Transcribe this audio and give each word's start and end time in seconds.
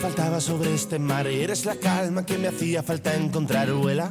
faltaba 0.00 0.40
sobre 0.40 0.74
este 0.74 0.98
mar. 0.98 1.26
Y 1.30 1.42
eres 1.42 1.64
la 1.66 1.76
calma 1.76 2.24
que 2.24 2.38
me 2.38 2.48
hacía 2.48 2.82
falta 2.82 3.14
encontrar. 3.14 3.70
Vuela, 3.72 4.10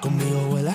conmigo 0.00 0.40
vuela. 0.48 0.74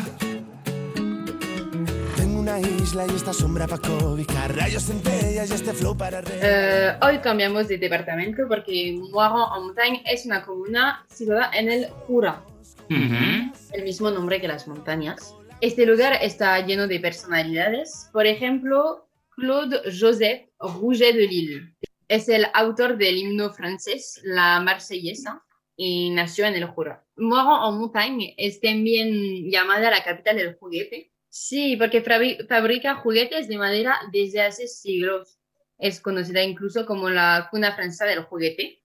Tengo 2.15 2.39
una 2.39 2.59
isla 2.59 3.05
y 3.07 3.15
esta 3.15 3.33
sombra 3.33 3.67
para 3.67 3.81
cobijar. 3.81 4.55
Rayos 4.55 4.83
centellas 4.83 5.49
y 5.49 5.53
este 5.53 5.73
flow 5.73 5.97
para 5.97 6.21
re... 6.21 6.39
Eh, 6.41 6.93
hoy 7.01 7.19
cambiamos 7.19 7.67
de 7.67 7.77
departamento 7.77 8.43
porque 8.47 8.97
Moiron 9.11 9.49
en 9.57 9.63
Montagne 9.63 10.03
es 10.05 10.25
una 10.25 10.43
comuna 10.43 11.05
situada 11.09 11.51
en 11.53 11.69
el 11.71 11.87
Jura, 12.07 12.43
Ujú. 12.89 13.51
el 13.73 13.83
mismo 13.83 14.11
nombre 14.11 14.39
que 14.39 14.47
las 14.47 14.67
montañas. 14.67 15.33
Este 15.61 15.85
lugar 15.85 16.17
está 16.21 16.59
lleno 16.65 16.87
de 16.87 16.99
personalidades. 16.99 18.09
Por 18.13 18.25
ejemplo, 18.25 19.07
Claude 19.35 19.77
Joseph 19.99 20.47
Rouget 20.59 21.15
de 21.15 21.27
Lille. 21.27 21.73
Es 22.09 22.27
el 22.27 22.47
autor 22.53 22.97
del 22.97 23.17
himno 23.17 23.51
francés, 23.53 24.19
la 24.23 24.59
Marsellesa, 24.59 25.43
y 25.77 26.09
nació 26.09 26.45
en 26.45 26.55
el 26.55 26.65
Jura. 26.65 27.05
Moiron 27.15 27.73
en 27.73 27.79
Montagne 27.79 28.33
es 28.37 28.59
también 28.59 29.49
llamada 29.49 29.89
la 29.91 30.03
capital 30.03 30.35
del 30.37 30.55
juguete. 30.55 31.11
Sí, 31.29 31.77
porque 31.77 32.03
fabri- 32.03 32.45
fabrica 32.47 32.95
juguetes 32.95 33.47
de 33.47 33.57
madera 33.59 33.95
desde 34.11 34.41
hace 34.41 34.67
siglos. 34.67 35.37
Es 35.77 36.01
conocida 36.01 36.43
incluso 36.43 36.85
como 36.87 37.09
la 37.11 37.47
cuna 37.51 37.73
francesa 37.75 38.05
del 38.05 38.23
juguete. 38.23 38.83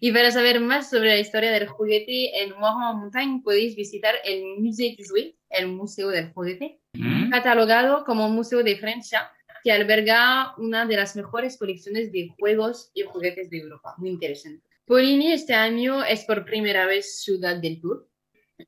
Y 0.00 0.12
para 0.12 0.30
saber 0.30 0.60
más 0.60 0.90
sobre 0.90 1.08
la 1.08 1.18
historia 1.18 1.50
del 1.50 1.66
juguete 1.66 2.42
en 2.42 2.50
Moiron 2.50 2.92
en 2.92 2.98
Montagne 3.00 3.40
podéis 3.42 3.74
visitar 3.74 4.14
el 4.24 4.44
Musée 4.58 4.94
du 4.96 5.04
Jouet, 5.08 5.34
el 5.50 5.66
Museo 5.68 6.08
del 6.10 6.32
Juguete, 6.32 6.78
Ujú. 6.94 7.30
catalogado 7.30 8.04
como 8.04 8.28
Museo 8.28 8.62
de 8.62 8.76
Francia, 8.76 9.28
que 9.66 9.72
alberga 9.72 10.54
una 10.58 10.86
de 10.86 10.94
las 10.94 11.16
mejores 11.16 11.58
colecciones 11.58 12.12
de 12.12 12.28
juegos 12.38 12.92
y 12.94 13.02
juguetes 13.02 13.50
de 13.50 13.58
Europa. 13.58 13.96
Muy 13.98 14.10
interesante. 14.10 14.64
Poligny 14.84 15.32
este 15.32 15.54
año 15.54 16.04
es 16.04 16.22
por 16.22 16.44
primera 16.44 16.86
vez 16.86 17.20
ciudad 17.24 17.56
del 17.56 17.80
Tour 17.80 18.08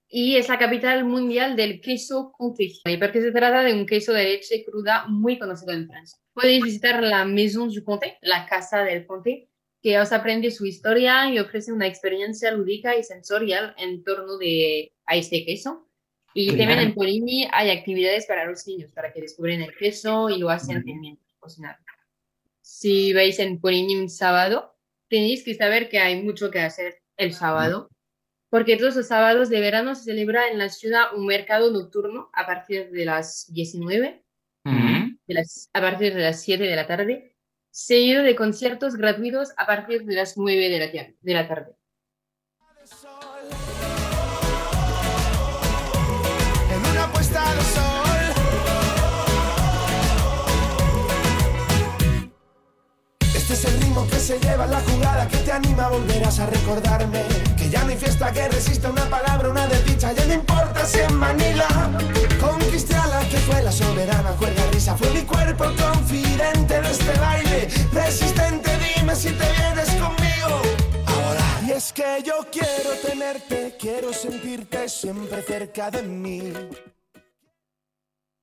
y 0.08 0.34
es 0.34 0.48
la 0.48 0.58
capital 0.58 1.04
mundial 1.04 1.54
del 1.54 1.80
queso 1.80 2.32
comté, 2.32 2.72
porque 2.98 3.20
se 3.20 3.30
trata 3.30 3.62
de 3.62 3.74
un 3.74 3.86
queso 3.86 4.12
de 4.12 4.24
leche 4.24 4.64
cruda 4.64 5.06
muy 5.06 5.38
conocido 5.38 5.72
en 5.72 5.86
Francia. 5.86 6.18
Podéis 6.34 6.64
visitar 6.64 7.00
la 7.00 7.24
Maison 7.24 7.72
du 7.72 7.84
Comté, 7.84 8.18
la 8.22 8.44
casa 8.46 8.82
del 8.82 9.06
Comté, 9.06 9.48
que 9.80 10.00
os 10.00 10.10
aprende 10.10 10.50
su 10.50 10.66
historia 10.66 11.32
y 11.32 11.38
ofrece 11.38 11.72
una 11.72 11.86
experiencia 11.86 12.50
lúdica 12.50 12.96
y 12.96 13.04
sensorial 13.04 13.72
en 13.78 14.02
torno 14.02 14.36
de, 14.36 14.90
a 15.06 15.14
este 15.14 15.44
queso. 15.44 15.87
Y 16.40 16.56
también 16.56 16.78
en 16.78 16.94
Poligny 16.94 17.48
hay 17.52 17.70
actividades 17.70 18.26
para 18.26 18.44
los 18.44 18.64
niños, 18.64 18.92
para 18.92 19.12
que 19.12 19.20
descubren 19.20 19.60
el 19.60 19.74
queso 19.76 20.30
y 20.30 20.38
lo 20.38 20.50
hacen 20.50 20.76
Ujú. 20.76 20.86
también 20.86 21.18
cocinar. 21.40 21.78
Si 22.60 23.12
vais 23.12 23.40
en 23.40 23.60
Poligny 23.60 23.96
un 23.96 24.08
sábado, 24.08 24.76
tenéis 25.08 25.42
que 25.42 25.56
saber 25.56 25.88
que 25.88 25.98
hay 25.98 26.22
mucho 26.22 26.52
que 26.52 26.60
hacer 26.60 27.02
el 27.16 27.34
sábado, 27.34 27.90
porque 28.50 28.76
todos 28.76 28.94
los 28.94 29.08
sábados 29.08 29.48
de 29.48 29.58
verano 29.58 29.96
se 29.96 30.04
celebra 30.04 30.48
en 30.48 30.58
la 30.58 30.68
ciudad 30.68 31.12
un 31.12 31.26
mercado 31.26 31.72
nocturno 31.72 32.30
a 32.32 32.46
partir 32.46 32.90
de 32.90 33.04
las 33.04 33.52
19, 33.52 34.22
Ujú. 34.64 35.18
de 35.26 35.34
las, 35.34 35.70
a 35.72 35.80
partir 35.80 36.14
de 36.14 36.20
las 36.20 36.40
7 36.40 36.62
de 36.62 36.76
la 36.76 36.86
tarde, 36.86 37.34
seguido 37.72 38.22
de 38.22 38.36
conciertos 38.36 38.94
gratuitos 38.94 39.52
a 39.56 39.66
partir 39.66 40.04
de 40.04 40.14
las 40.14 40.38
9 40.38 40.68
de 40.68 40.78
la, 40.78 40.86
de 41.20 41.34
la 41.34 41.48
tarde. 41.48 41.72
Que 54.18 54.24
se 54.24 54.40
lleva 54.40 54.66
la 54.66 54.80
jugada 54.80 55.28
que 55.28 55.36
te 55.36 55.52
anima, 55.52 55.88
volverás 55.88 56.40
a 56.40 56.46
recordarme. 56.46 57.22
Que 57.56 57.70
ya 57.70 57.84
no 57.84 57.90
hay 57.90 57.96
fiesta 57.96 58.32
que 58.32 58.48
resista 58.48 58.90
una 58.90 59.08
palabra, 59.08 59.48
una 59.48 59.66
desdicha, 59.68 60.12
ya 60.12 60.24
no 60.26 60.34
importa 60.34 60.84
si 60.84 60.98
en 60.98 61.14
Manila. 61.14 61.68
Conquisté 62.40 62.96
a 62.96 63.06
la 63.06 63.20
que 63.28 63.36
fue 63.38 63.62
la 63.62 63.70
soberana, 63.70 64.30
cuerda 64.32 64.62
risa, 64.72 64.96
fue 64.96 65.10
mi 65.10 65.22
cuerpo 65.22 65.64
confidente 65.84 66.80
de 66.80 66.90
este 66.90 67.18
baile. 67.20 67.68
Resistente, 67.92 68.70
dime 68.84 69.14
si 69.14 69.30
te 69.30 69.46
vienes 69.52 69.88
conmigo. 70.02 70.62
Ahora. 71.06 71.44
Y 71.64 71.70
es 71.70 71.92
que 71.92 72.22
yo 72.24 72.44
quiero 72.50 72.90
tenerte, 73.06 73.76
quiero 73.78 74.12
sentirte 74.12 74.88
siempre 74.88 75.42
cerca 75.42 75.92
de 75.92 76.02
mí. 76.02 76.52